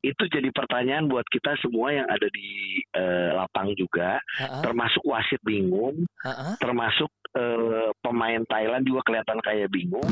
itu 0.00 0.24
jadi 0.32 0.48
pertanyaan 0.50 1.06
buat 1.06 1.24
kita 1.28 1.56
semua 1.60 1.92
yang 1.92 2.08
ada 2.08 2.24
di 2.32 2.80
eh, 2.96 3.30
lapang 3.36 3.72
juga, 3.76 4.16
Heeh, 4.40 4.62
termasuk 4.64 5.04
wasit 5.04 5.40
bingung, 5.44 6.08
heeh. 6.24 6.52
termasuk 6.60 7.10
eh, 7.36 7.90
pemain 8.00 8.40
Thailand 8.48 8.84
juga 8.88 9.04
kelihatan 9.04 9.38
kayak 9.44 9.68
bingung. 9.68 10.06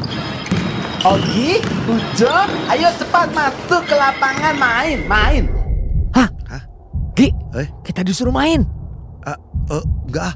Ogi, 0.98 1.62
Ujo, 1.87 2.35
ayo 2.69 2.88
cepat 2.98 3.30
masuk 3.30 3.82
ke 3.87 3.95
lapangan 3.95 4.54
main, 4.59 4.98
main. 5.06 5.45
Gi, 7.19 7.35
Eh? 7.59 7.67
kita 7.83 8.07
disuruh 8.07 8.31
main. 8.31 8.63
Eh, 9.27 9.39
enggak 10.07 10.31
ah. 10.31 10.35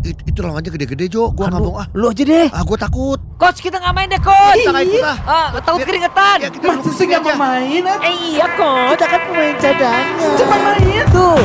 It- 0.00 0.24
itu 0.24 0.40
lawannya 0.40 0.72
gede-gede 0.72 1.12
Jo, 1.12 1.28
gua 1.28 1.52
nggak 1.52 1.60
Aduh, 1.60 1.72
mau 1.76 1.82
ah. 1.84 1.86
Lu 1.92 2.08
aja 2.08 2.22
deh. 2.24 2.48
Ah, 2.48 2.64
gua 2.64 2.78
takut. 2.80 3.20
Coach, 3.36 3.60
kita 3.60 3.76
nggak 3.76 3.92
main 3.92 4.08
deh, 4.08 4.20
coach. 4.20 4.56
Kita 4.56 4.70
nggak 4.72 4.84
ikut 4.88 5.04
ah. 5.04 5.18
Ah, 5.28 5.46
takut 5.60 5.80
keringetan. 5.84 6.36
Ya, 6.40 6.48
kita 6.48 6.66
duduk 6.72 6.94
sih 6.96 7.04
nggak 7.04 7.20
mau 7.20 7.36
main? 7.36 7.82
ah? 7.84 7.98
Eh, 8.00 8.14
iya, 8.32 8.46
coach. 8.56 8.96
Kita 8.96 9.06
kan 9.06 9.20
pemain 9.28 9.56
cadangan. 9.60 10.04
Cepat 10.40 10.58
main 10.64 11.04
tuh. 11.12 11.38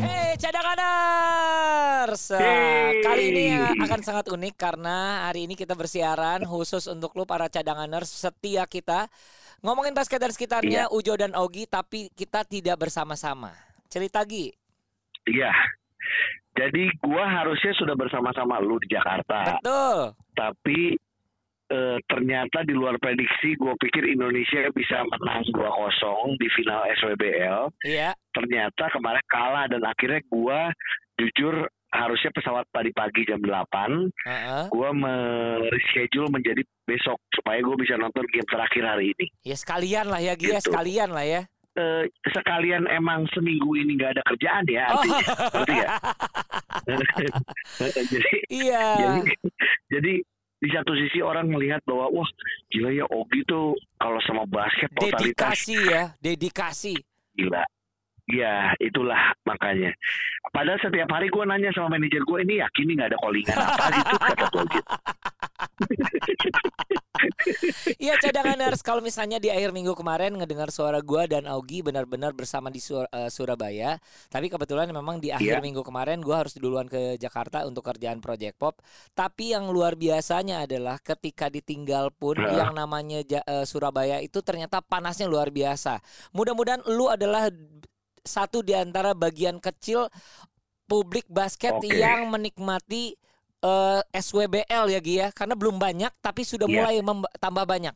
Hey, 0.00 0.34
cadanganers. 0.36 2.22
Hey. 2.32 3.00
Kali 3.04 3.22
ini 3.32 3.44
akan 3.84 4.00
sangat 4.02 4.26
unik 4.28 4.54
karena 4.56 5.28
hari 5.28 5.46
ini 5.46 5.54
kita 5.54 5.74
bersiaran 5.76 6.44
khusus 6.44 6.86
untuk 6.88 7.14
lu 7.14 7.24
para 7.24 7.46
cadanganers 7.48 8.08
setia 8.10 8.64
kita. 8.66 9.08
Ngomongin 9.66 9.98
basket 9.98 10.22
dan 10.22 10.30
sekitarnya, 10.30 10.86
Ujo 10.94 11.18
dan 11.18 11.34
Ogi, 11.34 11.66
tapi 11.66 12.06
kita 12.14 12.46
tidak 12.46 12.86
bersama-sama. 12.86 13.50
Cerita 13.90 14.22
Gi. 14.22 14.54
Iya. 15.26 15.50
Jadi 16.54 16.86
gua 17.02 17.26
harusnya 17.26 17.74
sudah 17.74 17.98
bersama-sama 17.98 18.62
lu 18.62 18.78
di 18.78 18.94
Jakarta, 18.94 19.58
Betul. 19.58 20.14
tapi 20.38 20.94
eh, 21.66 21.98
ternyata 22.06 22.62
di 22.62 22.78
luar 22.78 22.94
prediksi 23.02 23.58
gue 23.58 23.74
pikir 23.82 24.06
Indonesia 24.06 24.70
bisa 24.70 25.02
menang 25.02 25.42
2-0 25.50 26.38
di 26.38 26.48
final 26.54 26.86
SWBL. 27.02 27.60
Iya. 27.82 28.14
Ternyata 28.30 28.86
kemarin 28.94 29.26
kalah 29.26 29.66
dan 29.66 29.82
akhirnya 29.82 30.22
gua 30.30 30.70
jujur 31.18 31.66
harusnya 31.96 32.30
pesawat 32.30 32.68
tadi 32.68 32.92
pagi 32.92 33.24
jam 33.24 33.40
8 33.40 34.12
Heeh. 34.28 34.64
gue 34.68 34.90
mereschedule 34.92 36.28
menjadi 36.28 36.60
besok 36.84 37.16
supaya 37.32 37.58
gue 37.58 37.76
bisa 37.76 37.96
nonton 37.96 38.24
game 38.28 38.44
terakhir 38.44 38.84
hari 38.84 39.16
ini. 39.16 39.26
Ya 39.42 39.56
sekalian 39.56 40.06
lah 40.06 40.20
ya 40.20 40.36
Gi, 40.36 40.52
ya 40.52 40.60
Gitu. 40.60 40.68
sekalian 40.68 41.10
lah 41.10 41.24
ya. 41.24 41.42
Eh, 41.76 42.04
sekalian 42.32 42.88
emang 42.88 43.28
seminggu 43.32 43.76
ini 43.76 44.00
nggak 44.00 44.16
ada 44.16 44.22
kerjaan 44.24 44.64
ya, 44.64 44.88
Oh. 44.88 44.96
artinya, 44.96 45.24
ngerti 45.52 45.72
nggak? 45.76 45.90
jadi, 48.12 48.30
Iya. 48.48 48.84
jadi, 48.96 49.20
jadi 49.92 50.12
di 50.56 50.68
satu 50.72 50.92
sisi 50.96 51.20
orang 51.20 51.52
melihat 51.52 51.84
bahwa 51.84 52.08
wah 52.10 52.28
gila 52.72 52.88
ya 52.90 53.04
Ogi 53.12 53.44
tuh 53.44 53.76
kalau 54.00 54.16
sama 54.24 54.48
basket 54.48 54.88
totalitas 54.96 55.20
Dedikasi 55.36 55.76
ya, 55.84 56.02
dedikasi. 56.16 56.94
gila. 57.36 57.60
Ya 58.26 58.74
itulah 58.82 59.32
makanya. 59.46 59.94
Padahal 60.50 60.82
setiap 60.82 61.06
hari 61.08 61.30
gue 61.30 61.44
nanya 61.46 61.70
sama 61.70 61.94
manajer 61.94 62.26
gue 62.26 62.38
ini 62.42 62.58
yakin 62.58 62.84
nih 62.90 62.94
nggak 62.98 63.10
ada 63.14 63.18
callingan 63.22 63.56
apa 63.56 63.84
gitu 63.94 64.14
kata 64.18 64.44
gue 64.50 64.64
gitu. 64.74 64.94
Iya 67.96 68.14
cadanganers 68.20 68.82
kalau 68.84 69.00
misalnya 69.00 69.38
di 69.38 69.48
akhir 69.48 69.70
minggu 69.72 69.94
kemarin 69.94 70.36
ngedengar 70.36 70.68
suara 70.68 71.00
gua 71.00 71.24
dan 71.24 71.46
Augie 71.48 71.80
benar-benar 71.80 72.34
bersama 72.34 72.68
di 72.68 72.82
Sur- 72.82 73.08
eh, 73.08 73.30
Surabaya. 73.30 73.96
Tapi 74.28 74.50
kebetulan 74.50 74.90
memang 74.90 75.22
di 75.22 75.30
akhir 75.32 75.58
Iya. 75.58 75.64
minggu 75.64 75.86
kemarin 75.86 76.20
gua 76.20 76.44
harus 76.44 76.58
duluan 76.58 76.90
ke 76.90 77.16
Jakarta 77.16 77.62
untuk 77.64 77.86
kerjaan 77.86 78.18
Project 78.18 78.58
Pop. 78.58 78.82
Tapi 79.14 79.54
yang 79.54 79.70
luar 79.70 79.94
biasanya 79.94 80.66
adalah 80.66 80.98
ketika 81.00 81.46
ditinggal 81.46 82.10
pun 82.10 82.36
yang 82.36 82.74
namanya 82.74 83.22
Ja- 83.22 83.46
eh, 83.46 83.64
Surabaya 83.64 84.18
itu 84.18 84.42
ternyata 84.42 84.82
panasnya 84.82 85.30
luar 85.30 85.48
biasa. 85.48 86.02
Mudah-mudahan 86.34 86.84
lu 86.90 87.06
adalah 87.08 87.48
satu 88.26 88.60
di 88.60 88.74
antara 88.74 89.14
bagian 89.14 89.56
kecil 89.56 90.10
publik 90.86 91.26
basket 91.26 91.74
Oke. 91.74 91.90
yang 91.90 92.28
menikmati 92.28 93.16
eh, 93.62 94.00
SWBL 94.12 94.92
ya 94.92 95.00
Gi 95.00 95.14
ya 95.18 95.28
karena 95.32 95.54
belum 95.56 95.80
banyak 95.80 96.12
tapi 96.20 96.42
sudah 96.42 96.68
Iya. 96.68 96.74
mulai 96.76 96.96
tambah 97.40 97.64
banyak. 97.64 97.94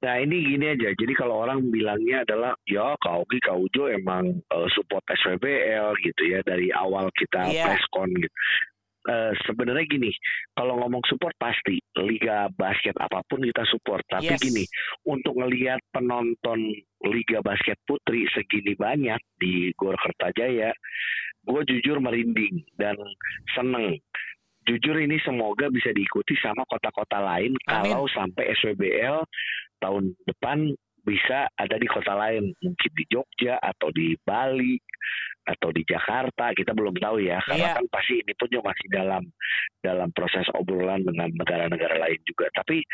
Nah 0.00 0.16
ini 0.16 0.56
gini 0.56 0.64
aja, 0.64 0.96
jadi 0.96 1.12
kalau 1.12 1.44
orang 1.44 1.68
bilangnya 1.68 2.24
adalah 2.24 2.56
ya 2.64 2.96
Kak 3.04 3.20
Ogi, 3.20 3.36
Kak 3.44 3.52
Ujo 3.52 3.84
emang 3.92 4.32
eh, 4.32 4.68
support 4.72 5.04
SWBL 5.06 5.92
gitu 6.00 6.22
ya 6.24 6.40
dari 6.40 6.72
awal 6.72 7.12
kita 7.12 7.52
Iya. 7.52 7.68
presscon 7.68 8.08
gitu. 8.16 8.32
Eh, 9.00 9.32
Sebenarnya 9.48 9.88
gini, 9.88 10.12
kalau 10.52 10.76
ngomong 10.76 11.00
support 11.08 11.32
pasti 11.40 11.80
liga 12.04 12.52
basket 12.52 12.92
apa 13.00 13.24
pun 13.24 13.40
kita 13.40 13.64
support. 13.64 14.04
Tapi 14.04 14.36
Yes. 14.36 14.42
gini, 14.44 14.64
untuk 15.08 15.40
ngelihat 15.40 15.80
penonton 15.88 16.68
liga 17.08 17.40
basket 17.40 17.80
putri 17.88 18.28
segini 18.36 18.76
banyak 18.76 19.16
di 19.40 19.72
Gor 19.72 19.96
Kertajaya, 19.96 20.68
gue 21.40 21.60
jujur 21.64 21.96
merinding 21.96 22.60
dan 22.76 23.00
seneng. 23.56 23.96
Jujur 24.68 25.00
ini 25.00 25.16
semoga 25.24 25.72
bisa 25.72 25.96
diikuti 25.96 26.36
sama 26.36 26.68
kota-kota 26.68 27.24
lain 27.24 27.56
Amin. 27.72 27.96
kalau 27.96 28.04
sampai 28.12 28.52
SWBL 28.60 29.24
tahun 29.80 30.12
depan 30.28 30.76
bisa 31.10 31.50
ada 31.58 31.74
di 31.74 31.90
kota 31.90 32.14
lain, 32.14 32.54
mungkin 32.62 32.90
di 32.94 33.04
Jogja 33.10 33.58
atau 33.58 33.90
di 33.90 34.14
Bali 34.22 34.78
atau 35.42 35.74
di 35.74 35.82
Jakarta, 35.82 36.54
kita 36.54 36.70
belum 36.70 36.94
tahu 36.94 37.26
ya, 37.26 37.42
karena 37.42 37.74
Iya. 37.74 37.76
kan 37.82 37.86
pasti 37.90 38.22
ini 38.22 38.32
pun 38.38 38.46
juga 38.46 38.70
masih 38.70 38.86
dalam 38.94 39.22
dalam 39.82 40.08
proses 40.14 40.46
obrolan 40.54 41.02
dengan 41.02 41.34
negara-negara 41.34 41.98
lain 41.98 42.20
juga. 42.22 42.46
Tapi 42.54 42.86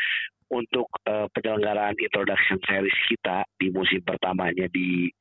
untuk 0.49 0.87
eh, 1.05 1.27
penyelenggaraan 1.35 1.99
introduction 1.99 2.57
series 2.65 2.97
kita 3.05 3.45
di 3.59 3.67
musim 3.69 4.01
pertamanya 4.01 4.65
di 4.71 5.11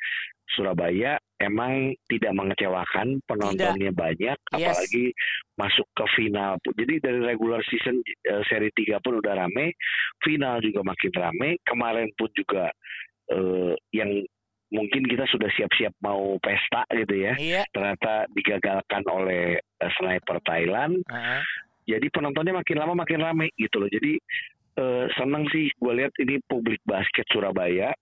Surabaya 0.54 1.18
emang 1.36 1.92
tidak 2.08 2.32
mengecewakan 2.32 3.20
penontonnya 3.28 3.92
banyak 3.92 4.38
Yes. 4.56 4.72
apalagi 4.72 5.12
masuk 5.58 5.86
ke 5.92 6.04
final 6.16 6.56
pun. 6.64 6.72
Jadi 6.78 6.94
dari 7.02 7.20
regular 7.20 7.60
season 7.66 8.00
eh, 8.04 8.42
seri 8.48 8.70
3 8.72 9.02
pun 9.04 9.20
udah 9.20 9.34
rame, 9.36 9.76
final 10.24 10.62
juga 10.64 10.80
makin 10.86 11.12
rame. 11.12 11.50
Kemarin 11.66 12.08
pun 12.16 12.30
juga 12.32 12.72
eh, 13.32 13.74
yang 13.92 14.22
mungkin 14.72 15.06
kita 15.06 15.28
sudah 15.30 15.46
siap-siap 15.54 15.94
mau 16.02 16.38
pesta 16.42 16.86
gitu 16.94 17.14
ya. 17.14 17.34
Iya. 17.36 17.62
Ternyata 17.70 18.26
digagalkan 18.32 19.02
oleh 19.10 19.58
eh, 19.60 19.90
sniper 20.00 20.40
Thailand. 20.46 21.02
Heeh. 21.10 21.42
Jadi 21.86 22.06
penontonnya 22.10 22.56
makin 22.56 22.76
lama 22.82 22.94
makin 22.98 23.22
rame 23.22 23.46
gitu 23.60 23.78
loh. 23.78 23.90
Jadi 23.92 24.18
eh, 24.80 25.06
seneng 25.20 25.46
sih 25.52 25.68
gue 25.76 25.92
lihat 25.92 26.12
ini 26.22 26.40
publik 26.48 26.80
basket 26.86 27.28
Surabaya 27.30 27.92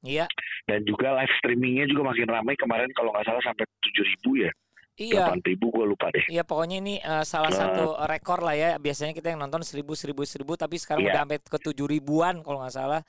Iya. 0.00 0.24
dan 0.64 0.80
juga 0.82 1.12
live 1.12 1.34
streamingnya 1.36 1.84
juga 1.84 2.08
makin 2.08 2.24
ramai 2.24 2.54
kemarin 2.54 2.88
kalau 2.92 3.12
nggak 3.12 3.24
salah 3.24 3.42
sampai 3.42 3.64
7000 3.82 4.32
ya 4.38 4.52
Iya. 4.96 5.32
8000 5.32 5.72
gue 5.72 5.84
lupa 5.86 6.12
deh 6.12 6.24
Iya 6.26 6.44
pokoknya 6.44 6.76
ini 6.78 6.94
eh, 6.96 7.24
salah 7.24 7.48
Nah. 7.48 7.56
satu 7.56 7.84
rekor 8.04 8.40
lah 8.40 8.52
ya. 8.52 8.76
Biasanya 8.76 9.12
kita 9.12 9.28
yang 9.28 9.40
nonton 9.40 9.60
seribu 9.60 9.96
seribu 9.96 10.24
seribu 10.24 10.52
tapi 10.54 10.76
sekarang 10.76 11.04
Iya. 11.04 11.08
udah 11.10 11.20
sampai 11.24 11.38
ke 11.40 11.58
tujuh 11.58 11.86
ribuan 11.86 12.40
kalau 12.40 12.60
nggak 12.60 12.74
salah. 12.74 13.00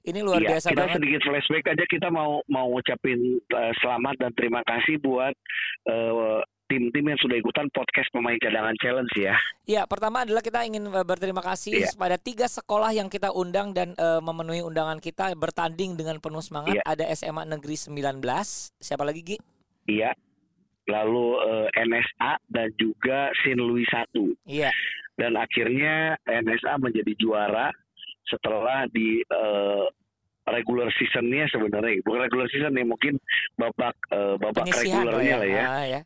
Ini 0.00 0.18
luar 0.18 0.42
Iya, 0.42 0.48
biasa 0.52 0.66
kita 0.68 0.78
banget. 0.80 0.94
sedikit 0.98 1.20
flashback 1.22 1.64
aja 1.68 1.84
kita 1.84 2.08
mau 2.08 2.42
mau 2.46 2.66
ngucapin 2.68 3.18
eh, 3.38 3.72
selamat 3.78 4.14
dan 4.16 4.30
terima 4.34 4.62
kasih 4.62 4.98
buat 4.98 5.34
eh, 5.86 6.40
tim-tim 6.68 7.02
yang 7.02 7.16
sudah 7.16 7.34
ikutan 7.34 7.66
podcast 7.68 8.08
pemain 8.08 8.36
cadangan 8.36 8.76
challenge 8.76 9.12
ya 9.14 9.34
Iya, 9.64 9.84
pertama 9.84 10.22
adalah 10.22 10.40
kita 10.40 10.62
ingin 10.62 10.84
eh, 10.86 11.02
berterima 11.02 11.40
kasih 11.40 11.72
Iya. 11.78 11.90
pada 11.94 12.16
tiga 12.16 12.44
sekolah 12.44 12.92
yang 12.92 13.08
kita 13.08 13.28
undang 13.30 13.72
dan 13.72 13.92
eh, 13.92 14.20
memenuhi 14.20 14.60
undangan 14.60 14.96
kita 14.96 15.32
bertanding 15.34 15.92
dengan 15.94 16.16
penuh 16.18 16.40
semangat. 16.40 16.76
Iya. 16.76 16.82
Ada 16.84 17.04
SMA 17.14 17.44
Negeri 17.44 17.74
19. 17.74 18.20
Siapa 18.78 19.02
lagi 19.02 19.20
Gi? 19.24 19.36
iya 19.88 20.12
lalu 20.84 21.36
eh, 21.42 21.68
NSA 21.80 22.32
dan 22.46 22.68
juga 22.74 23.28
Sin 23.38 23.56
Louis 23.58 23.88
1 23.88 24.12
Iya. 24.46 24.68
dan 25.14 25.32
akhirnya 25.34 26.16
NSA 26.22 26.76
menjadi 26.76 27.12
juara 27.14 27.68
setelah 28.24 28.84
di 28.86 29.20
eh, 29.20 29.84
regular 30.46 30.88
seasonnya 30.90 31.44
sebenarnya 31.46 32.00
bukan 32.02 32.20
regular 32.22 32.48
season 32.48 32.72
ya 32.72 32.84
mungkin 32.84 33.20
babak 33.54 33.96
eh, 34.08 34.36
babak 34.38 34.64
Penyisihan 34.64 35.04
lah 35.04 35.20
ya. 35.20 35.36
lah 35.36 35.44
ya 35.46 35.64
Ah, 35.66 35.84
ya. 35.86 36.00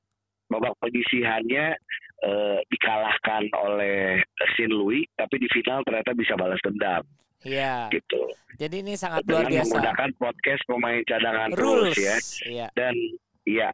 Babak 0.53 0.77
penyisihannya 0.79 1.73
eh, 2.21 2.59
dikalahkan 2.69 3.43
oleh 3.57 4.21
Sin 4.53 4.69
Louis 4.69 5.09
tapi 5.13 5.37
di 5.37 5.49
final 5.49 5.81
ternyata 5.83 6.13
bisa 6.13 6.37
balas 6.37 6.61
dendam 6.61 7.01
Iya. 7.43 7.91
gitu 7.91 8.23
Jadi 8.55 8.87
ini 8.87 8.95
sangat 8.95 9.27
luar 9.27 9.49
biasa. 9.49 9.67
menggunakan 9.67 10.11
podcast 10.15 10.63
pemain 10.63 11.03
cadangan 11.03 11.51
Rules. 11.53 11.97
terus 11.97 11.99
ya 11.99 12.17
Iya. 12.47 12.67
dan 12.73 12.95
ya 13.43 13.69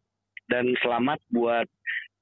dan 0.46 0.64
selamat 0.78 1.20
buat 1.28 1.68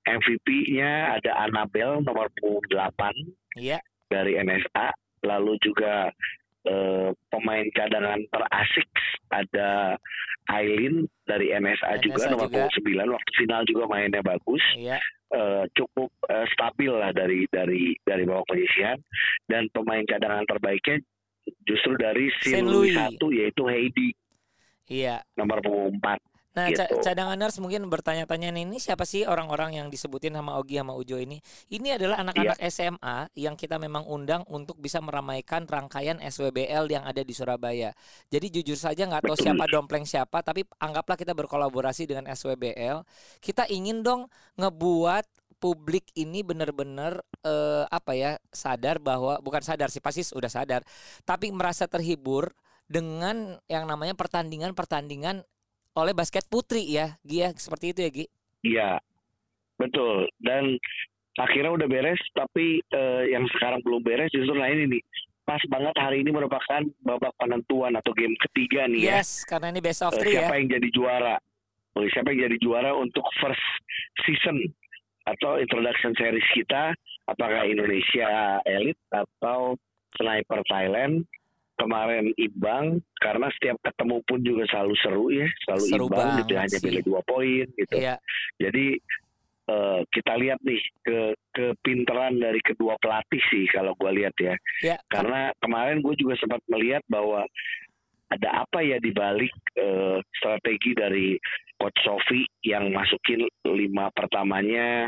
MVP-nya 0.05 1.15
ada 1.15 1.33
Annabel 1.41 2.03
nomor 2.03 2.27
punggung 2.35 2.67
8 2.67 3.15
Iya. 3.55 3.79
dari 4.07 4.35
NSA 4.37 4.91
lalu 5.23 5.55
juga 5.61 6.11
eh, 6.67 7.09
pemain 7.29 7.67
cadangan 7.73 8.21
terasik 8.27 8.89
ada 9.29 9.95
Aileen 10.47 11.11
dari 11.25 11.51
NSA, 11.51 11.99
juga 11.99 12.31
nomor 12.31 12.47
juga. 12.47 12.71
punggung 12.71 12.75
9 13.03 13.15
waktu 13.15 13.31
final 13.35 13.63
juga 13.65 13.85
mainnya 13.87 14.23
bagus 14.23 14.63
Iya. 14.75 14.99
eh, 15.29 15.65
cukup 15.75 16.07
eh, 16.27 16.47
stabil 16.49 16.93
lah 16.93 17.11
dari 17.11 17.47
dari 17.49 17.99
dari 18.01 18.23
babak 18.23 18.47
penyisihan 18.47 18.99
dan 19.47 19.67
pemain 19.71 20.07
cadangan 20.07 20.47
terbaiknya 20.47 21.03
justru 21.63 21.95
dari 21.95 22.31
Saint 22.41 22.63
Louis. 22.63 22.91
Louis 22.91 22.95
satu 22.95 23.27
yaitu 23.31 23.63
Heidi 23.67 24.09
Iya. 24.87 25.19
nomor 25.35 25.59
punggung 25.59 25.99
4 25.99 26.19
Nah, 26.57 26.73
ca- 26.73 26.89
Gitu. 26.89 27.05
cadanganers 27.05 27.61
mungkin 27.61 27.85
bertanya-tanya 27.93 28.49
nih, 28.49 28.65
ini 28.65 28.81
siapa 28.81 29.05
sih 29.05 29.29
orang-orang 29.29 29.77
yang 29.77 29.93
disebutin 29.93 30.33
sama 30.33 30.57
Ogi 30.57 30.81
sama 30.81 30.97
Ujo 30.97 31.21
ini? 31.21 31.37
Ini 31.69 32.01
adalah 32.01 32.25
anak-anak 32.25 32.57
Iya. 32.57 32.73
SMA 32.73 33.29
yang 33.37 33.61
kita 33.61 33.77
memang 33.77 34.09
undang 34.09 34.41
untuk 34.49 34.81
bisa 34.81 35.05
meramaikan 35.05 35.69
rangkaian 35.69 36.17
SWBL 36.17 36.89
yang 36.89 37.05
ada 37.05 37.21
di 37.21 37.37
Surabaya. 37.37 37.93
Jadi 38.33 38.49
jujur 38.49 38.81
saja 38.81 39.05
nggak 39.05 39.29
tahu 39.29 39.37
Betul. 39.37 39.45
siapa 39.53 39.65
dompleng 39.77 40.09
siapa, 40.09 40.41
tapi 40.41 40.65
anggaplah 40.81 41.21
kita 41.21 41.37
berkolaborasi 41.37 42.09
dengan 42.09 42.25
SWBL. 42.25 43.05
Kita 43.45 43.69
ingin 43.69 44.01
dong 44.01 44.25
ngebuat 44.57 45.29
publik 45.61 46.09
ini 46.17 46.41
benar-benar 46.41 47.21
eh, 47.45 47.85
apa 47.89 48.13
ya 48.17 48.41
sadar 48.49 48.97
bahwa 48.97 49.41
bukan 49.45 49.61
sadar 49.61 49.93
sih 49.93 50.01
pasti 50.01 50.25
udah 50.33 50.49
sadar, 50.49 50.81
tapi 51.29 51.53
merasa 51.53 51.85
terhibur 51.85 52.49
dengan 52.87 53.57
yang 53.67 53.85
namanya 53.85 54.17
pertandingan-pertandingan 54.17 55.45
oleh 55.97 56.13
basket 56.13 56.45
putri 56.47 56.85
ya, 56.85 57.17
Gi 57.25 57.41
ya, 57.41 57.51
seperti 57.57 57.97
itu 57.97 58.01
ya 58.05 58.11
Gi. 58.13 58.27
Iya, 58.63 58.91
betul. 59.81 60.29
Dan 60.37 60.77
akhirnya 61.41 61.73
udah 61.73 61.89
beres, 61.89 62.21
tapi 62.37 62.85
eh, 62.85 63.23
yang 63.33 63.49
sekarang 63.57 63.81
belum 63.81 64.05
beres 64.05 64.29
justru 64.29 64.53
nah 64.53 64.69
ini 64.69 65.01
nih. 65.01 65.03
Pas 65.47 65.63
banget 65.71 65.95
hari 65.97 66.27
ini 66.27 66.35
merupakan 66.35 66.83
babak 67.07 67.31
penentuan 67.39 67.95
atau 67.95 68.11
game 68.13 68.35
ketiga 68.51 68.91
nih 68.91 69.07
ya. 69.07 69.13
Yes, 69.23 69.47
karena 69.47 69.71
ini 69.71 69.79
best 69.79 70.03
of 70.03 70.13
Eh, 70.13 70.21
three 70.21 70.35
ya. 70.35 70.45
siapa 70.45 70.59
yang 70.59 70.69
jadi 70.69 70.89
juara? 70.91 71.37
Oh, 71.97 72.05
siapa 72.13 72.35
yang 72.35 72.51
jadi 72.51 72.57
juara 72.61 72.91
untuk 72.93 73.25
first 73.41 73.63
season 74.27 74.59
atau 75.25 75.57
introduction 75.57 76.13
series 76.19 76.45
kita? 76.53 76.93
Apakah 77.31 77.63
Indonesia 77.65 78.59
Elite 78.67 79.01
atau 79.09 79.79
Sniper 80.19 80.61
Thailand? 80.67 81.23
Kemarin 81.77 82.33
imbang 82.41 83.05
karena 83.21 83.53
setiap 83.53 83.77
ketemu 83.85 84.17
pun 84.25 84.41
juga 84.41 84.65
selalu 84.73 84.95
seru 85.05 85.27
ya, 85.29 85.47
selalu 85.69 85.85
Seru 85.85 86.07
imbang 86.09 86.29
gitu 86.41 86.53
banget 86.57 86.63
hanya 86.65 86.79
beda 86.81 87.01
dua 87.05 87.21
poin 87.29 87.67
gitu. 87.77 87.95
Iya, 87.95 88.15
Jadi 88.57 88.87
eh, 89.69 90.01
kita 90.09 90.33
lihat 90.41 90.59
nih 90.65 90.81
ke 91.05 91.19
kepinteran 91.53 92.41
dari 92.41 92.61
kedua 92.65 92.97
pelatih 92.97 93.43
sih 93.53 93.69
kalau 93.69 93.93
gue 93.97 94.11
lihat 94.25 94.35
ya. 94.41 94.55
ya. 94.81 94.97
Karena 95.13 95.53
kemarin 95.61 96.01
gue 96.01 96.15
juga 96.17 96.41
sempat 96.41 96.65
melihat 96.73 97.05
bahwa 97.13 97.45
ada 98.27 98.67
apa 98.67 98.83
ya 98.83 98.99
di 98.99 99.15
balik 99.15 99.55
eh, 99.79 100.19
strategi 100.41 100.97
dari 100.97 101.37
coach 101.77 102.01
Sofi 102.03 102.43
yang 102.65 102.91
masukin 102.91 103.47
lima 103.69 104.11
pertamanya 104.11 105.07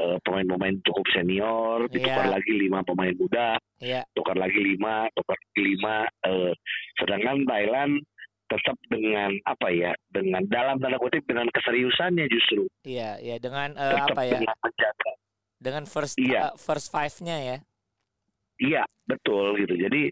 eh, 0.00 0.16
pemain-pemain 0.24 0.80
cukup 0.82 1.04
senior, 1.12 1.84
Iya. 1.84 1.92
ditukar 1.92 2.26
lagi 2.32 2.52
lima 2.56 2.80
pemain 2.80 3.12
muda, 3.14 3.48
Iya, 3.78 4.00
tukar 4.16 4.34
lagi 4.34 4.56
lima, 4.56 5.04
tukar 5.12 5.36
lagi 5.36 5.62
lima. 5.62 5.96
eh, 6.24 6.52
sedangkan 6.96 7.44
Thailand 7.44 7.92
tetap 8.48 8.76
dengan 8.88 9.30
apa 9.46 9.68
ya, 9.70 9.92
dengan 10.10 10.42
dalam 10.48 10.80
tanda 10.80 10.98
kutip 10.98 11.22
dengan 11.22 11.46
keseriusannya 11.48 12.26
justru 12.26 12.66
iya, 12.82 13.14
iya 13.22 13.38
dengan 13.38 13.76
eh, 13.78 13.94
tetap 13.94 14.10
apa 14.10 14.22
ya? 14.26 14.40
dengan 14.40 14.56
menjaga. 14.58 15.10
Dengan 15.60 15.84
first 15.84 16.16
Iya. 16.16 16.40
eh, 16.50 16.52
first 16.56 16.88
five-nya 16.88 17.36
ya. 17.38 17.56
Iya, 18.58 18.82
betul 19.06 19.54
gitu. 19.56 19.76
Jadi 19.76 20.10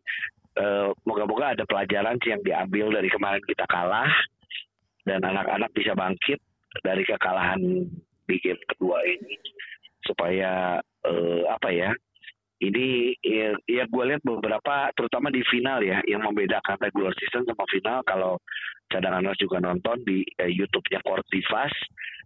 eh, 0.54 0.88
moga-moga 1.02 1.54
ada 1.54 1.64
pelajaran 1.64 2.18
sih 2.18 2.30
yang 2.30 2.42
diambil 2.42 2.94
dari 2.94 3.08
kemarin 3.08 3.42
kita 3.42 3.62
kalah 3.66 4.10
dan 5.02 5.22
anak-anak 5.22 5.70
bisa 5.72 5.94
bangkit 5.94 6.38
dari 6.82 7.02
kekalahan 7.02 7.58
di 8.26 8.36
game 8.38 8.60
kedua 8.68 8.98
ini 9.02 9.34
supaya 10.04 10.78
eh, 11.06 11.42
apa 11.48 11.68
ya? 11.72 11.90
Ini 12.58 13.14
ya, 13.22 13.54
ya 13.70 13.84
gue 13.86 14.04
lihat 14.10 14.22
beberapa 14.26 14.90
terutama 14.98 15.30
di 15.30 15.46
final 15.46 15.78
ya 15.78 16.02
yang 16.10 16.26
membedakan 16.26 16.74
regular 16.82 17.14
season 17.14 17.46
sama 17.46 17.62
final 17.70 18.02
kalau 18.02 18.34
cadangan 18.90 19.30
juga 19.38 19.62
nonton 19.62 20.02
di 20.02 20.26
eh, 20.42 20.50
YouTube-nya 20.50 20.98
Kortivas 21.06 21.70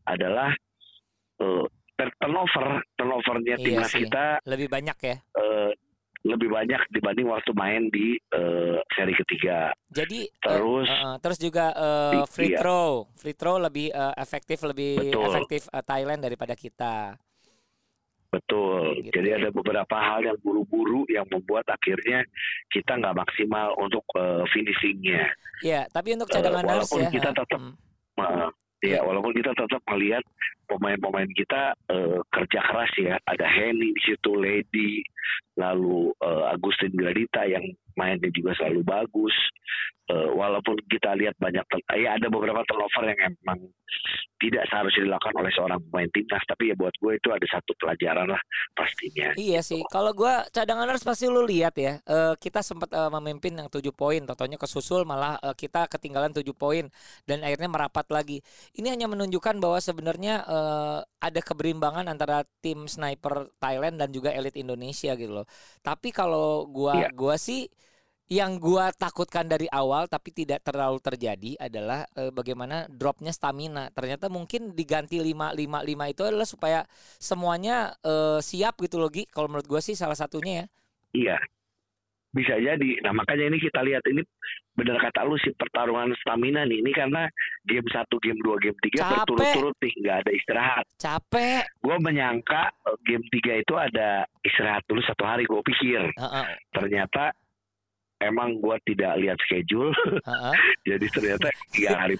adalah 0.08 0.48
eh, 1.36 1.64
turnover 2.16 2.80
turnovernya 2.96 3.60
Iya 3.60 3.64
timnas 3.66 3.92
kita 3.92 4.24
Lebih 4.48 4.72
banyak 4.72 4.96
ya. 5.04 5.16
eh, 5.20 5.70
lebih 6.22 6.54
banyak 6.54 6.80
dibanding 6.94 7.26
waktu 7.26 7.50
main 7.52 7.90
di 7.90 8.14
eh, 8.14 8.78
seri 8.94 9.12
ketiga. 9.12 9.74
Jadi 9.90 10.30
eh, 10.30 10.48
Terus 10.48 10.88
eh, 10.88 11.02
eh, 11.02 11.16
terus 11.18 11.38
juga 11.42 11.66
Di- 11.74 12.26
free 12.30 12.50
iya. 12.54 12.58
throw, 12.62 13.10
free 13.18 13.34
throw 13.34 13.58
lebih 13.58 13.90
eh, 13.90 14.14
efektif 14.16 14.62
lebih 14.62 15.12
Betul. 15.12 15.28
efektif 15.28 15.62
eh, 15.68 15.82
Thailand 15.84 16.22
daripada 16.22 16.54
kita. 16.54 17.18
Betul. 18.32 18.96
Gitu 19.04 19.12
Jadi 19.12 19.28
ya. 19.28 19.36
ada 19.38 19.48
beberapa 19.52 19.96
hal 20.00 20.24
yang 20.24 20.38
buru-buru 20.40 21.04
yang 21.12 21.28
membuat 21.28 21.68
akhirnya 21.68 22.24
kita 22.72 22.96
nggak 22.96 23.14
maksimal 23.14 23.76
untuk 23.76 24.02
eh, 24.16 24.42
finishingnya. 24.50 25.28
Ya, 25.60 25.84
tapi 25.92 26.16
untuk 26.16 26.32
Eh, 26.32 26.40
cadanganers 26.40 26.88
walaupun 26.88 27.02
ya. 27.06 27.10
kita 27.12 27.30
eh, 27.30 27.36
tetap 27.36 27.60
mm, 27.60 28.50
Eh, 28.82 28.90
ya 28.90 28.98
walaupun 29.06 29.30
kita 29.30 29.54
tetap 29.54 29.78
melihat 29.94 30.24
pemain-pemain 30.76 31.30
kita 31.36 31.76
eh, 31.92 32.18
kerja 32.32 32.60
keras 32.64 32.92
ya. 32.96 33.14
Ada 33.28 33.46
Henny 33.46 33.92
di 33.92 34.02
situ, 34.02 34.32
Lady, 34.36 35.04
lalu 35.60 36.12
eh, 36.20 36.44
Agustin 36.52 36.92
Gradita 36.96 37.44
yang 37.44 37.64
mainnya 37.96 38.32
juga 38.32 38.56
selalu 38.56 38.80
bagus. 38.84 39.36
Eh, 40.10 40.30
walaupun 40.34 40.76
kita 40.90 41.14
lihat 41.14 41.38
banyak, 41.38 41.62
ya 41.94 42.18
ada 42.18 42.26
beberapa 42.26 42.60
turnover 42.66 43.06
yang 43.06 43.32
emang 43.32 43.70
tidak 44.42 44.66
seharusnya 44.66 45.06
dilakukan 45.06 45.36
oleh 45.38 45.52
seorang 45.54 45.78
pemain 45.86 46.10
timnas, 46.10 46.42
tapi 46.50 46.68
ya 46.68 46.74
buat 46.74 46.90
gue 46.98 47.12
itu 47.14 47.28
ada 47.30 47.46
satu 47.46 47.72
pelajaran 47.78 48.26
lah 48.26 48.42
pastinya. 48.74 49.30
Iya 49.38 49.62
sih, 49.62 49.86
kalau 49.86 50.10
gua 50.10 50.42
cadanganers 50.50 51.06
pasti 51.06 51.30
lu 51.30 51.46
lihat 51.46 51.78
ya, 51.78 52.02
eh, 52.02 52.34
kita 52.42 52.58
sempat 52.66 52.90
eh, 52.90 53.10
memimpin 53.14 53.54
yang 53.54 53.70
tujuh 53.70 53.94
poin, 53.94 54.18
totonya 54.26 54.58
kesusul 54.58 55.06
malah 55.06 55.38
eh, 55.38 55.54
kita 55.54 55.86
ketinggalan 55.86 56.34
tujuh 56.34 56.58
poin 56.58 56.90
dan 57.22 57.46
akhirnya 57.46 57.70
merapat 57.70 58.10
lagi. 58.10 58.42
Ini 58.74 58.98
hanya 58.98 59.06
menunjukkan 59.06 59.62
bahwa 59.62 59.78
sebenarnya 59.78 60.42
eh, 60.62 60.98
ada 61.26 61.40
keberimbangan 61.48 62.06
antara 62.12 62.36
tim 62.64 62.78
sniper 62.94 63.34
Thailand 63.62 63.96
dan 64.00 64.08
juga 64.16 64.30
elit 64.38 64.54
Indonesia 64.64 65.12
gitu 65.20 65.32
loh. 65.42 65.46
Tapi 65.86 66.08
kalau 66.18 66.66
gua 66.76 66.96
Iya. 66.96 67.08
gua 67.20 67.34
sih 67.46 67.60
yang 68.32 68.52
gua 68.56 68.84
takutkan 68.96 69.44
dari 69.52 69.68
awal 69.68 70.08
tapi 70.08 70.30
tidak 70.32 70.64
terlalu 70.68 70.98
terjadi 71.04 71.50
adalah 71.60 72.00
eh, 72.20 72.32
bagaimana 72.32 72.76
dropnya 72.88 73.32
stamina. 73.38 73.84
Ternyata 73.96 74.26
mungkin 74.32 74.72
diganti 74.78 75.16
5 75.20 75.52
5 75.60 75.78
5 75.84 76.04
itu 76.12 76.22
adalah 76.24 76.48
supaya 76.48 76.80
semuanya 77.20 77.92
eh, 78.04 78.40
siap 78.40 78.74
gitu 78.84 78.96
loh 79.02 79.10
Gi. 79.12 79.24
Kalau 79.34 79.48
menurut 79.52 79.68
gua 79.68 79.80
sih 79.84 79.96
salah 79.98 80.16
satunya 80.18 80.52
ya. 80.64 80.66
Iya, 81.14 81.36
bisa 82.32 82.56
jadi. 82.56 82.90
Nah 83.04 83.12
makanya 83.12 83.52
ini 83.52 83.58
kita 83.60 83.84
lihat 83.84 84.02
ini 84.08 84.24
benar 84.72 84.96
kata 84.98 85.28
lu 85.28 85.36
sih 85.36 85.52
pertarungan 85.52 86.16
stamina 86.20 86.64
nih. 86.64 86.80
Ini 86.80 86.90
karena 86.96 87.28
game 87.68 87.86
satu, 87.92 88.16
game 88.18 88.40
dua, 88.40 88.56
game 88.56 88.76
tiga 88.80 89.04
berturut-turut 89.22 89.76
nih, 89.84 89.92
nggak 90.00 90.16
ada 90.24 90.30
istirahat. 90.32 90.84
Capek. 90.96 91.62
gue 91.82 91.96
menyangka 91.98 92.72
eh, 92.88 92.96
game 93.04 93.26
3 93.26 93.62
itu 93.66 93.74
ada 93.74 94.24
istirahat 94.46 94.86
dulu 94.86 95.02
satu 95.02 95.24
hari 95.26 95.44
gue 95.44 95.60
pikir 95.66 96.02
Heeh, 96.14 96.46
ternyata 96.72 97.34
emang 98.22 98.62
gue 98.62 98.76
tidak 98.86 99.18
lihat 99.18 99.38
schedule 99.42 99.90
heeh. 100.22 100.54
jadi 100.94 101.06
ternyata 101.10 101.48
tiga 101.74 101.90
hari 101.98 102.16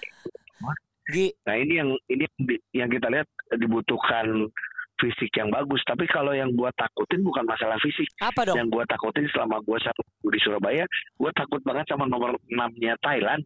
nah 1.43 1.55
ini 1.59 1.73
yang 1.79 1.89
ini 2.07 2.25
yang 2.71 2.87
kita 2.91 3.07
lihat 3.11 3.27
dibutuhkan 3.59 4.47
fisik 4.95 5.33
yang 5.33 5.49
bagus 5.49 5.81
tapi 5.83 6.05
kalau 6.05 6.31
yang 6.31 6.49
gue 6.49 6.69
takutin 6.73 7.21
bukan 7.21 7.43
masalah 7.43 7.75
fisik 7.77 8.05
apa 8.19 8.45
dong? 8.45 8.55
yang 8.55 8.67
gue 8.67 8.83
takutin 8.85 9.25
selama 9.29 9.57
gue 9.59 9.77
satu 9.77 10.01
di 10.23 10.39
Surabaya 10.39 10.85
gue 11.13 11.31
takut 11.33 11.59
banget 11.61 11.85
sama 11.87 12.05
nomor 12.05 12.35
6 12.45 12.53
nya 12.77 12.93
Thailand 12.99 13.41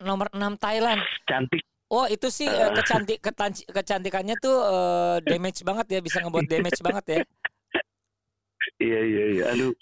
Nomor 0.00 0.32
6 0.32 0.40
Thailand. 0.56 1.00
cantik 1.24 1.60
Oh, 1.86 2.06
itu 2.06 2.30
sih 2.30 2.46
eh, 2.46 2.70
kecantik 2.70 3.18
ketanci- 3.18 3.66
kecantikannya 3.66 4.38
tuh 4.38 4.56
eh, 4.62 5.16
damage 5.26 5.60
banget 5.60 5.86
ya, 5.88 5.98
bisa 5.98 6.22
ngebuat 6.22 6.46
damage 6.46 6.78
banget 6.80 7.04
ya. 7.04 7.18
Iya 8.78 9.00
iya 9.02 9.24
iya. 9.30 9.44
Aduh 9.50 9.72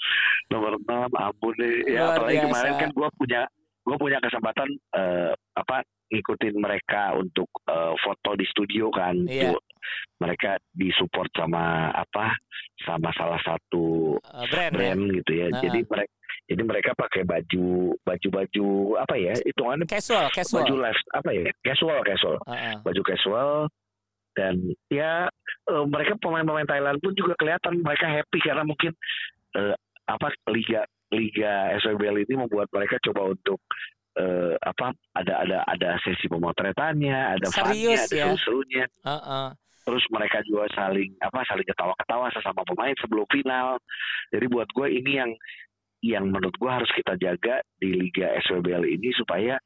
nomor 0.49 0.75
enam 0.81 1.11
ampun 1.13 1.53
deh. 1.55 1.85
Ya 1.87 2.03
Luar 2.03 2.17
apalagi 2.19 2.39
kemarin 2.41 2.73
biasa. 2.73 2.81
kan 2.81 2.91
gue 2.91 3.09
punya 3.15 3.41
gue 3.85 3.97
punya 3.97 4.19
kesempatan 4.19 4.69
eh, 4.93 5.33
apa 5.53 5.77
ngikutin 6.09 6.55
mereka 6.57 7.15
untuk 7.15 7.49
eh, 7.69 7.95
foto 8.01 8.35
di 8.35 8.47
studio 8.49 8.89
kan. 8.89 9.15
Iya. 9.25 9.53
Tuh, 9.55 9.61
mereka 10.21 10.59
disupport 10.75 11.31
sama 11.33 11.89
apa 11.95 12.35
sama 12.85 13.09
salah 13.17 13.41
satu 13.41 14.17
Eh, 14.21 14.47
brand, 14.51 14.73
ya. 14.75 14.79
brand 14.93 15.03
gitu 15.15 15.33
ya. 15.33 15.47
Nah. 15.49 15.61
Jadi 15.63 15.81
mereka 15.85 16.13
jadi 16.49 16.63
mereka 16.65 16.91
pakai 16.97 17.23
baju 17.29 17.93
baju 18.01 18.29
baju 18.33 18.67
apa 18.97 19.15
ya 19.21 19.37
hitungannya 19.45 19.85
Casual, 19.85 20.33
casual. 20.33 20.65
baju 20.65 20.75
live 20.81 21.03
apa 21.13 21.31
ya 21.37 21.45
casual 21.61 21.99
casual 22.01 22.37
Heeh. 22.49 22.75
baju 22.81 23.03
casual 23.05 23.51
dan 24.33 24.55
ya 24.89 25.29
eh, 25.69 25.85
mereka 25.89 26.17
pemain-pemain 26.17 26.65
Thailand 26.65 27.05
pun 27.05 27.13
juga 27.13 27.37
kelihatan 27.37 27.85
mereka 27.85 28.09
happy 28.09 28.39
karena 28.41 28.65
mungkin 28.65 28.93
eh, 29.61 29.77
apa 30.09 30.33
liga 30.49 30.89
liga 31.13 31.73
SWBL 31.85 32.25
ini 32.25 32.35
membuat 32.41 32.69
mereka 32.73 32.97
coba 33.05 33.29
untuk 33.29 33.61
eh, 34.19 34.55
apa 34.61 34.93
ada 35.15 35.35
ada 35.47 35.59
ada 35.65 35.89
sesi 36.03 36.27
pemotretannya 36.27 37.39
ada 37.39 37.47
funnya 37.55 37.95
Serius 37.95 38.03
ada 38.11 38.15
ya? 38.15 38.25
seru-serunya 38.27 38.85
Heeh. 39.07 39.47
terus 39.87 40.05
mereka 40.13 40.39
juga 40.45 40.69
saling 40.75 41.15
apa 41.23 41.41
saling 41.47 41.67
ketawa-ketawa 41.67 42.27
sesama 42.35 42.63
pemain 42.67 42.97
sebelum 42.99 43.27
final 43.31 43.79
jadi 44.35 44.47
buat 44.51 44.69
gue 44.75 44.89
ini 44.91 45.13
yang 45.17 45.33
yang 45.99 46.31
menurut 46.31 46.55
gue 46.55 46.71
harus 46.71 46.91
kita 46.95 47.19
jaga 47.19 47.59
di 47.79 47.91
Liga 47.91 48.31
SWBL 48.47 48.87
ini 48.87 49.11
supaya 49.19 49.59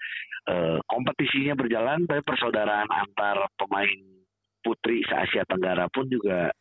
eh, 0.49 0.79
kompetisinya 0.89 1.57
berjalan 1.57 2.09
tapi 2.09 2.25
persaudaraan 2.25 2.89
antar 2.89 3.49
pemain 3.57 4.01
putri 4.63 5.03
se 5.05 5.13
Asia 5.13 5.45
Tenggara 5.45 5.91
pun 5.91 6.07
juga 6.07 6.55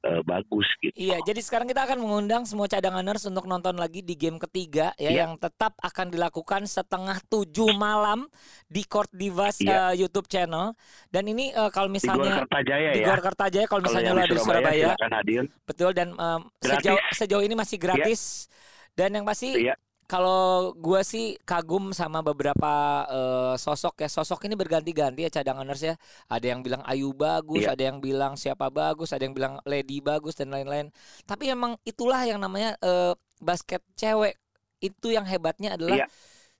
eh, 0.00 0.22
bagus 0.22 0.64
gitu. 0.80 0.96
Iya, 0.96 1.20
jadi 1.22 1.40
sekarang 1.40 1.66
kita 1.66 1.84
akan 1.84 1.98
mengundang 1.98 2.42
semua 2.42 2.64
cadanganers 2.66 3.24
untuk 3.24 3.44
nonton 3.44 3.74
lagi 3.74 4.00
di 4.00 4.14
game 4.14 4.36
ketiga 4.38 4.96
ya 4.96 5.06
Iya. 5.06 5.18
yang 5.22 5.36
tetap 5.36 5.76
akan 5.76 6.08
dilakukan 6.08 6.64
setengah 6.64 7.20
tujuh 7.26 7.72
malam 7.72 8.24
di 8.66 8.82
Court 8.82 9.10
Divas 9.10 9.60
Iya. 9.60 9.92
eh, 9.92 10.00
YouTube 10.00 10.24
channel. 10.26 10.72
Dan 11.06 11.26
ini 11.26 11.50
eh, 11.50 11.70
kalau 11.70 11.86
Di 11.86 12.00
Gor 12.00 12.16
misalnya 12.16 12.32
Kertajaya 12.40 12.90
di 12.90 13.00
ya. 13.00 13.06
Gor 13.06 13.20
Kertajaya 13.22 13.66
kalau 13.66 13.82
misalnya 13.82 14.08
yang 14.08 14.16
lo 14.16 14.24
di 14.24 14.38
Surabaya, 14.38 14.88
Surabaya, 14.96 15.16
hadir. 15.16 15.42
betul 15.64 15.90
dan. 15.92 16.08
Iya. 16.10 16.38
sejauh 16.60 17.00
sejauh 17.12 17.42
ini 17.42 17.54
masih 17.54 17.76
gratis. 17.76 18.48
Dan 18.90 19.14
yang 19.14 19.24
pasti 19.24 19.54
Iya. 19.54 19.74
Kalau 20.10 20.74
gua 20.74 21.06
sih 21.06 21.38
kagum 21.46 21.94
sama 21.94 22.18
beberapa 22.18 23.06
eh, 23.06 23.54
sosok 23.54 24.02
ya. 24.02 24.10
Sosok 24.10 24.50
ini 24.50 24.58
berganti-ganti 24.58 25.22
ya 25.22 25.30
cadanganers 25.30 25.82
ya. 25.86 25.94
Ada 26.26 26.46
yang 26.50 26.66
bilang 26.66 26.82
Ayu 26.82 27.14
bagus, 27.14 27.62
Iya. 27.62 27.78
ada 27.78 27.82
yang 27.86 28.02
bilang 28.02 28.34
siapa 28.34 28.66
bagus, 28.74 29.14
ada 29.14 29.22
yang 29.22 29.38
bilang 29.38 29.62
Lady 29.62 30.02
bagus 30.02 30.34
dan 30.34 30.50
lain-lain. 30.50 30.90
Tapi 31.22 31.54
emang 31.54 31.78
itulah 31.86 32.26
yang 32.26 32.42
namanya 32.42 32.74
eh, 32.82 33.14
basket 33.38 33.86
cewek. 33.94 34.34
Itu 34.82 35.14
yang 35.14 35.22
hebatnya 35.30 35.78
adalah 35.78 36.02
Iya. 36.02 36.06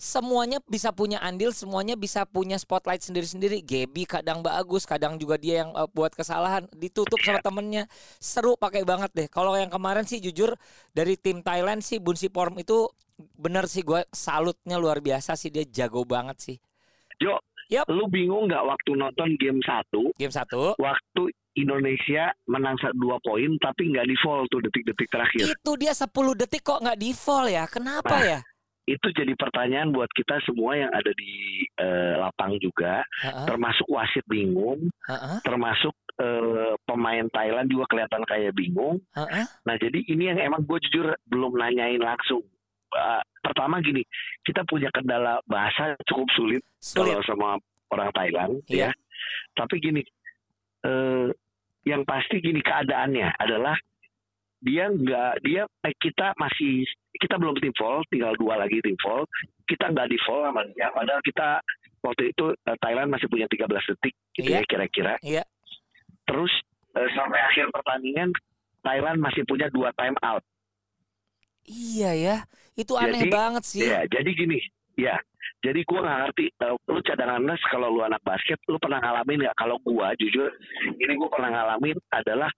Semuanya 0.01 0.65
bisa 0.65 0.89
punya 0.97 1.21
andil, 1.21 1.53
semuanya 1.53 1.93
bisa 1.93 2.25
punya 2.25 2.57
spotlight 2.57 3.05
sendiri-sendiri. 3.05 3.61
Gaby 3.61 4.09
kadang 4.09 4.41
bagus, 4.41 4.89
kadang 4.89 5.21
juga 5.21 5.37
dia 5.37 5.61
yang 5.61 5.77
eh, 5.77 5.89
buat 5.93 6.17
kesalahan, 6.17 6.65
ditutup 6.73 7.21
sama 7.21 7.45
temennya. 7.45 7.85
Seru 8.17 8.57
pakai 8.57 8.89
banget 8.89 9.13
deh. 9.13 9.29
Kalau 9.29 9.53
yang 9.53 9.69
kemarin 9.69 10.09
sih 10.09 10.17
jujur 10.25 10.57
dari 10.97 11.21
tim 11.21 11.45
Thailand 11.45 11.85
sih 11.85 12.01
Bunsi 12.01 12.33
Porm 12.33 12.57
itu 12.57 12.89
bener 13.37 13.69
sih 13.69 13.85
gue 13.85 14.01
salutnya 14.09 14.81
luar 14.81 15.05
biasa 15.05 15.37
sih 15.37 15.53
dia 15.53 15.69
jago 15.69 16.09
banget 16.09 16.41
sih. 16.41 16.57
Jo, 17.21 17.37
Yap. 17.69 17.85
lu 17.93 18.09
bingung 18.09 18.49
nggak 18.49 18.65
waktu 18.65 18.97
nonton 18.97 19.37
game 19.37 19.61
satu, 19.61 20.09
Game 20.17 20.33
satu 20.33 20.73
waktu 20.81 21.23
Indonesia 21.53 22.33
menang 22.49 22.81
dua 22.97 23.21
poin 23.21 23.61
tapi 23.61 23.93
nggak 23.93 24.09
di 24.09 24.17
foul 24.25 24.49
tuh 24.49 24.65
detik-detik 24.65 25.13
terakhir. 25.13 25.53
itu 25.53 25.73
dia 25.77 25.93
10 25.93 26.09
detik 26.41 26.65
kok 26.65 26.81
nggak 26.81 26.97
di 26.97 27.13
fall 27.13 27.45
ya? 27.53 27.69
Kenapa 27.69 28.17
Nah, 28.17 28.25
ya? 28.25 28.41
Itu 28.85 29.13
jadi 29.13 29.37
pertanyaan 29.37 29.93
buat 29.93 30.09
kita 30.11 30.41
semua 30.43 30.75
yang 30.75 30.91
ada 30.91 31.13
di 31.13 31.63
eh, 31.77 32.15
lapang 32.17 32.57
juga, 32.59 33.05
Heeh, 33.23 33.47
termasuk 33.47 33.87
wasit 33.87 34.25
bingung, 34.27 34.89
heeh, 35.07 35.37
termasuk 35.45 35.95
eh, 36.19 36.75
pemain 36.85 37.27
Thailand 37.31 37.69
juga 37.69 37.85
kelihatan 37.87 38.25
kayak 38.25 38.53
bingung. 38.53 38.99
heeh. 39.15 39.45
Nah 39.65 39.75
jadi 39.77 39.99
ini 40.05 40.33
yang 40.33 40.39
emang 40.43 40.65
gue 40.65 40.79
jujur 40.89 41.13
belum 41.29 41.55
nanyain 41.55 42.01
langsung. 42.01 42.43
Eh, 42.91 43.23
pertama 43.41 43.79
gini, 43.79 44.03
kita 44.43 44.67
punya 44.67 44.91
kendala 44.91 45.39
bahasa 45.47 45.95
cukup 46.05 46.27
sulit 46.35 46.63
Sulit. 46.83 47.15
kalau 47.15 47.23
sama 47.23 47.49
orang 47.91 48.11
Thailand 48.11 48.53
Iya. 48.67 48.91
ya. 48.91 48.91
Tapi 49.55 49.79
gini, 49.79 50.03
eh, 50.83 51.29
yang 51.85 52.03
pasti 52.05 52.41
gini 52.41 52.61
keadaannya 52.61 53.39
adalah 53.39 53.77
dia 54.61 54.93
nggak 54.93 55.33
dia 55.41 55.63
eh, 55.65 55.95
kita 55.97 56.37
masih 56.37 56.85
kita 57.17 57.37
belum 57.37 57.57
tim 57.61 57.73
fall, 57.77 58.05
tinggal 58.13 58.37
dua 58.37 58.61
lagi 58.61 58.81
tim 58.85 58.97
fall. 59.01 59.25
Kita 59.65 59.89
nggak 59.93 60.09
di 60.09 60.19
fall 60.25 60.47
sama 60.49 60.65
dia. 60.73 60.89
Padahal 60.93 61.21
kita 61.25 61.61
waktu 62.05 62.33
itu 62.33 62.45
eh, 62.53 62.77
Thailand 62.81 63.09
masih 63.13 63.27
punya 63.29 63.49
13 63.49 63.67
detik 63.69 64.15
gitu 64.37 64.49
Iya. 64.53 64.61
ya 64.61 64.69
kira-kira. 64.69 65.15
Iya. 65.21 65.45
Terus 66.29 66.53
eh, 66.97 67.09
sampai 67.17 67.41
akhir 67.41 67.73
pertandingan 67.73 68.31
Thailand 68.81 69.19
masih 69.21 69.45
punya 69.45 69.69
dua 69.69 69.93
time 69.97 70.17
out. 70.25 70.45
Iya 71.69 72.11
ya, 72.17 72.37
itu 72.75 72.97
aneh 72.97 73.29
Jadi, 73.29 73.31
banget 73.31 73.63
sih. 73.69 73.85
Ya, 73.85 74.03
jadi 74.09 74.31
gini, 74.33 74.59
ya. 74.97 75.21
Jadi 75.61 75.85
gua 75.85 76.01
nggak 76.01 76.19
ngerti, 76.25 76.45
eh, 76.57 76.75
lu 76.89 77.01
cadangannya 77.05 77.55
kalau 77.69 77.93
lu 77.93 78.01
anak 78.01 78.25
basket, 78.25 78.57
lu 78.65 78.81
pernah 78.81 78.97
ngalamin 78.97 79.45
nggak? 79.45 79.57
Kalau 79.61 79.77
gua 79.85 80.17
jujur, 80.17 80.49
ini 80.97 81.13
gua 81.21 81.29
pernah 81.29 81.53
ngalamin 81.53 82.01
adalah 82.17 82.49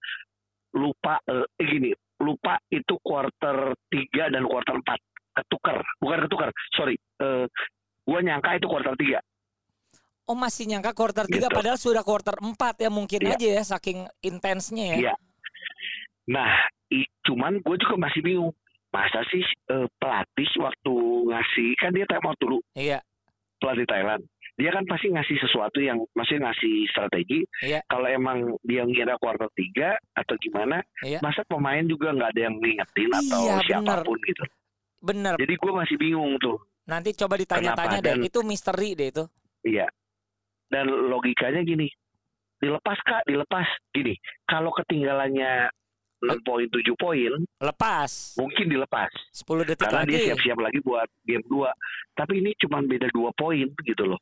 lupa, 0.73 1.21
eh, 1.23 1.45
gini, 1.59 1.89
lupa 2.19 2.57
itu 2.67 2.97
quarter 2.99 3.73
3 3.87 4.29
dan 4.29 4.43
quarter 4.43 4.75
4 4.75 4.99
ketukar, 5.33 5.81
bukan 5.97 6.19
ketukar, 6.25 6.49
sorry, 6.71 6.93
eh, 7.19 7.45
gua 8.03 8.19
nyangka 8.19 8.57
itu 8.57 8.67
quarter 8.67 8.93
3 8.93 9.19
Oh 10.23 10.39
masih 10.39 10.63
nyangka 10.65 10.95
quarter 10.95 11.27
3 11.27 11.35
Gitu. 11.35 11.51
padahal 11.51 11.75
sudah 11.75 11.99
quarter 11.99 12.31
4 12.39 12.79
ya 12.79 12.87
mungkin 12.87 13.19
Iya. 13.21 13.35
aja 13.35 13.47
ya 13.53 13.63
saking 13.67 14.07
intensnya 14.21 14.95
ya. 14.95 14.97
Iya. 14.97 15.13
Nah, 16.31 16.47
i- 16.87 17.11
cuman 17.21 17.59
gue 17.59 17.75
juga 17.75 17.99
masih 17.99 18.23
bingung. 18.23 18.55
Masa 18.87 19.19
sih 19.27 19.43
eh, 19.43 19.87
pelatih 19.99 20.47
waktu 20.61 20.93
ngasih 21.27 21.69
kan 21.75 21.91
dia 21.91 22.07
time 22.07 22.23
out 22.23 22.39
dulu 22.39 22.63
Iya. 22.71 23.03
pelatih 23.59 23.83
Thailand. 23.83 24.23
Dia 24.53 24.69
kan 24.69 24.85
pasti 24.85 25.09
ngasih 25.09 25.37
sesuatu 25.41 25.81
yang 25.81 25.97
masih 26.13 26.37
ngasih 26.37 26.85
strategi. 26.87 27.41
Iya. 27.59 27.81
Kalau 27.89 28.05
emang 28.05 28.53
dia 28.61 28.85
ngira 28.85 29.17
kuarter 29.17 29.49
3 29.49 29.97
atau 30.13 30.35
gimana, 30.37 30.77
Iya. 31.01 31.17
masa 31.19 31.41
pemain 31.43 31.81
juga 31.83 32.13
nggak 32.13 32.37
ada 32.37 32.41
yang 32.45 32.55
ngingetin 32.61 33.09
atau 33.09 33.41
Iya, 33.41 33.55
bener. 33.57 33.65
siapa 33.65 33.93
pun 34.05 34.17
gitu. 34.21 34.43
Bener. 35.01 35.33
Jadi 35.41 35.53
gue 35.57 35.71
masih 35.73 35.95
bingung 35.97 36.37
tuh. 36.37 36.61
Nanti 36.85 37.17
coba 37.17 37.35
ditanya-tanya 37.35 37.97
deh. 37.99 38.13
Dan- 38.13 38.23
Itu 38.23 38.39
misteri 38.45 38.93
deh 38.93 39.09
itu. 39.09 39.23
Iya. 39.65 39.89
Dan 40.69 40.85
logikanya 41.09 41.65
gini, 41.65 41.89
dilepas 42.57 42.99
kak, 43.01 43.25
dilepas. 43.25 43.65
Gini, 43.89 44.13
kalau 44.45 44.69
ketinggalannya 44.71 45.69
6 46.23 46.39
poin, 46.41 46.69
7 46.69 46.95
poin, 46.95 47.31
Lepas. 47.59 48.37
mungkin 48.39 48.69
dilepas. 48.69 49.11
10 49.33 49.65
detik 49.65 49.89
Karena 49.89 50.07
dia 50.07 50.15
lagi. 50.15 50.27
siap-siap 50.31 50.59
lagi 50.61 50.79
buat 50.79 51.09
game 51.25 51.43
2. 51.49 51.67
Tapi 52.15 52.39
ini 52.39 52.51
cuma 52.55 52.79
beda 52.79 53.11
2 53.11 53.33
poin 53.35 53.67
gitu 53.83 54.03
loh. 54.07 54.21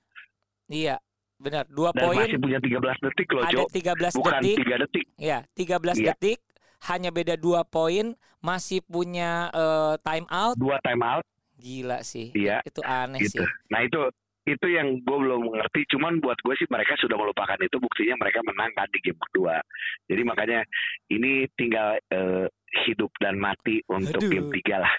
Iya. 0.72 0.96
Benar. 1.42 1.66
2 1.68 1.90
Dan 1.92 2.02
poin 2.06 2.18
masih 2.22 2.38
punya 2.38 2.60
13 2.62 2.98
detik 3.02 3.28
loh, 3.34 3.42
ada 3.44 3.52
Jo. 3.52 3.62
13 3.68 4.14
Bukan 4.14 4.34
detik. 4.40 4.58
3 4.62 4.76
detik. 4.78 5.06
Ya, 5.18 5.40
13 5.58 5.98
Iya. 5.98 6.08
detik. 6.14 6.40
Hanya 6.82 7.10
beda 7.14 7.36
2 7.38 7.62
poin, 7.66 8.14
masih 8.42 8.82
punya 8.82 9.50
eh, 9.54 9.94
time 10.02 10.26
out. 10.30 10.56
Dua 10.58 10.78
time 10.82 11.02
out, 11.02 11.26
Gila 11.62 12.02
sih. 12.02 12.34
Iya, 12.34 12.62
Itu 12.66 12.82
aneh 12.82 13.22
gitu. 13.22 13.42
sih. 13.42 13.48
Nah 13.70 13.86
itu 13.86 14.02
itu 14.50 14.66
yang 14.66 14.98
gue 15.06 15.18
belum 15.22 15.54
mengerti. 15.54 15.86
Cuman 15.94 16.18
buat 16.18 16.38
gue 16.42 16.58
sih 16.58 16.66
mereka 16.74 16.98
sudah 16.98 17.14
melupakan 17.14 17.58
itu. 17.62 17.78
Buktinya 17.78 18.18
mereka 18.18 18.42
menang 18.42 18.74
kan 18.74 18.90
di 18.90 18.98
game 19.06 19.22
kedua. 19.30 19.62
Jadi 20.10 20.22
makanya 20.26 20.66
ini 21.14 21.46
tinggal 21.54 22.02
eh, 22.10 22.50
hidup 22.90 23.14
dan 23.22 23.38
mati 23.38 23.86
untuk 23.86 24.18
Aduh. 24.26 24.30
game 24.34 24.50
tiga 24.58 24.82
lah. 24.82 24.94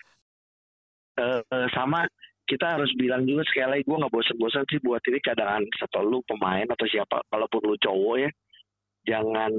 Eh, 1.19 1.43
sama 1.75 2.07
kita 2.47 2.77
harus 2.79 2.91
bilang 2.99 3.23
juga 3.25 3.47
sekali 3.49 3.79
lagi 3.79 3.85
gue 3.87 4.01
nggak 4.03 4.13
bosan-bosan 4.13 4.65
sih 4.69 4.81
buat 4.83 5.03
ini 5.07 5.19
cadangan 5.23 5.63
atau 5.63 6.03
lu 6.03 6.19
pemain 6.27 6.67
atau 6.67 6.87
siapa 6.91 7.23
kalaupun 7.31 7.61
lu 7.65 7.77
cowok 7.79 8.17
ya 8.19 8.31
jangan 9.07 9.53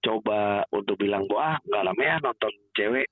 coba 0.00 0.64
untuk 0.72 0.96
bilang 0.96 1.28
bahwa 1.28 1.54
ah 1.54 1.56
nggak 1.62 1.84
lama 1.84 2.02
ya 2.02 2.16
nonton 2.24 2.52
cewek. 2.74 3.06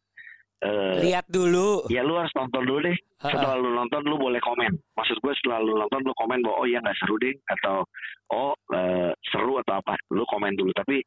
Eh, 0.58 0.98
Lihat 1.06 1.30
dulu. 1.30 1.86
ya 1.86 2.02
lu 2.02 2.18
harus 2.18 2.34
nonton 2.34 2.66
dulu 2.66 2.90
deh. 2.90 2.98
Setelah 3.22 3.54
lu 3.62 3.70
nonton 3.78 4.02
lu 4.02 4.18
boleh 4.18 4.42
komen. 4.42 4.74
Maksud 4.98 5.22
gue 5.22 5.32
setelah 5.38 5.62
lu 5.62 5.78
nonton 5.78 6.02
lu 6.02 6.10
komen 6.18 6.42
bahwa 6.42 6.64
oh 6.64 6.66
iya 6.66 6.82
nggak 6.82 6.98
seru 6.98 7.14
deh 7.22 7.30
atau 7.46 7.86
oh 8.34 8.52
eh, 8.74 9.14
seru 9.30 9.62
atau 9.62 9.78
apa. 9.78 9.94
Lu 10.10 10.26
komen 10.26 10.58
dulu. 10.58 10.74
Tapi 10.74 10.98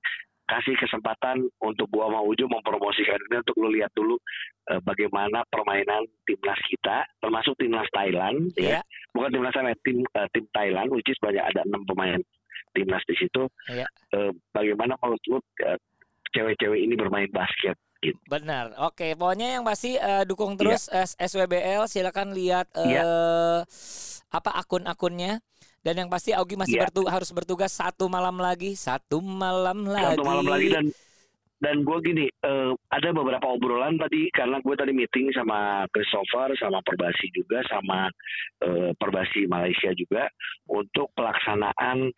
kasih 0.52 0.76
kesempatan 0.76 1.40
untuk 1.60 1.88
gua 1.88 2.12
sama 2.12 2.20
Ujo 2.22 2.44
mempromosikan 2.46 3.16
ini 3.24 3.40
untuk 3.40 3.56
lu 3.56 3.72
lihat 3.72 3.88
dulu 3.96 4.20
eh, 4.68 4.82
bagaimana 4.84 5.48
permainan 5.48 6.04
timnas 6.24 6.60
kita 6.68 7.08
termasuk 7.18 7.56
timnas 7.56 7.88
Thailand 7.90 8.52
Iya. 8.54 8.80
ya 8.80 8.82
bukan 9.12 9.32
timnas 9.32 9.56
Thailand 9.56 9.80
tim 9.82 10.04
eh, 10.04 10.28
tim 10.30 10.46
Thailand 10.52 10.92
which 10.92 11.08
is 11.08 11.16
banyak 11.18 11.40
ada 11.40 11.64
enam 11.64 11.88
pemain 11.88 12.20
timnas 12.72 13.04
di 13.08 13.16
situ 13.16 13.48
Iya. 13.66 13.88
Eh, 14.12 14.32
bagaimana 14.52 15.00
menurut 15.00 15.24
lu 15.26 15.38
eh, 15.64 15.80
cewek-cewek 16.32 16.80
ini 16.82 16.96
bermain 16.96 17.32
basket 17.32 17.80
gitu 18.00 18.18
Benar. 18.26 18.74
Oke, 18.82 19.14
pokoknya 19.14 19.56
yang 19.56 19.64
pasti 19.64 19.94
eh, 19.94 20.26
dukung 20.26 20.58
terus 20.58 20.90
S- 20.90 21.14
SWBL. 21.16 21.86
Silakan 21.86 22.34
lihat 22.34 22.68
eh, 22.76 22.98
Iya. 22.98 23.04
apa 24.32 24.52
akun-akunnya. 24.58 25.40
Dan 25.82 25.98
yang 25.98 26.10
pasti 26.10 26.30
Augie 26.32 26.56
masih 26.56 26.78
Iya. 26.78 26.88
bertu- 26.88 27.10
harus 27.10 27.30
bertugas 27.32 27.72
satu 27.72 28.06
malam 28.06 28.38
lagi, 28.38 28.74
satu 28.74 29.18
malam 29.20 29.84
lagi. 29.84 30.14
satu 30.14 30.24
malam 30.24 30.46
lagi 30.46 30.70
dan 30.70 30.86
dan 31.58 31.86
gue 31.86 31.98
gini 32.02 32.26
eh, 32.26 32.72
ada 32.90 33.10
beberapa 33.12 33.46
obrolan 33.48 33.94
tadi 33.96 34.30
karena 34.32 34.58
gue 34.58 34.74
tadi 34.74 34.90
meeting 34.92 35.30
sama 35.30 35.86
Christopher 35.88 36.54
sama 36.56 36.82
Perbasi 36.82 37.30
juga 37.32 37.62
sama 37.64 38.10
eh, 38.60 38.94
Perbasi 38.96 39.46
Malaysia 39.46 39.90
juga 39.92 40.26
untuk 40.68 41.14
pelaksanaan 41.14 42.10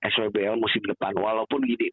SWBL 0.00 0.54
musim 0.54 0.82
depan 0.84 1.14
walaupun 1.14 1.62
gini 1.62 1.90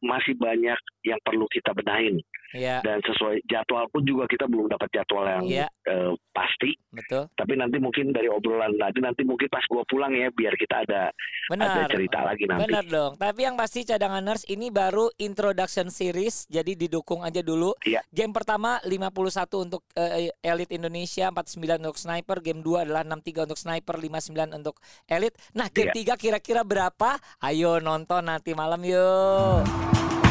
masih 0.00 0.32
banyak 0.34 0.76
yang 1.02 1.20
perlu 1.20 1.44
kita 1.46 1.72
benahin 1.72 2.16
Iya, 2.48 2.80
dan 2.80 3.02
sesuai 3.02 3.44
jadwal 3.44 3.84
pun 3.90 4.00
juga 4.00 4.24
kita 4.24 4.48
belum 4.48 4.70
dapat 4.70 4.88
jadwal 4.90 5.24
yang 5.26 5.44
Iya. 5.44 5.68
eh, 5.84 6.12
pasti. 6.56 6.72
betul. 6.88 7.28
Tapi 7.36 7.52
nanti 7.60 7.76
mungkin 7.76 8.08
dari 8.10 8.32
obrolan 8.32 8.72
tadi 8.80 9.04
nanti 9.04 9.20
mungkin 9.22 9.52
pas 9.52 9.60
gua 9.68 9.84
pulang 9.84 10.08
ya 10.10 10.32
biar 10.32 10.56
kita 10.56 10.88
ada 10.88 11.12
ada 11.12 11.52
Benar. 11.52 11.88
cerita 11.92 12.18
lagi 12.24 12.48
nanti. 12.48 12.64
Benar 12.64 12.84
dong. 12.88 13.12
Tapi 13.20 13.40
yang 13.44 13.54
pasti 13.54 13.84
cadangan 13.84 14.24
nurse 14.24 14.48
ini 14.48 14.72
baru 14.72 15.12
introduction 15.20 15.92
series, 15.92 16.48
jadi 16.48 16.72
didukung 16.72 17.20
aja 17.20 17.44
dulu. 17.44 17.76
Iya. 17.84 18.00
Game 18.08 18.32
pertama 18.32 18.80
51 18.82 19.68
untuk 19.68 19.84
eh, 19.92 20.32
Elite 20.40 20.72
Indonesia, 20.72 21.28
49 21.28 21.84
untuk 21.84 21.98
Sniper. 22.00 22.38
Game 22.40 22.64
2 22.64 22.88
adalah 22.88 23.04
63 23.04 23.46
untuk 23.52 23.60
Sniper, 23.60 23.96
59 24.00 24.56
untuk 24.56 24.74
Elite. 25.06 25.36
Nah, 25.52 25.68
game 25.68 25.92
Iya. 25.92 26.16
3 26.16 26.18
kira-kira 26.18 26.64
berapa? 26.64 27.20
Ayo 27.44 27.78
nonton 27.78 28.24
nanti 28.24 28.56
malam 28.56 28.80
yuk. 28.80 30.25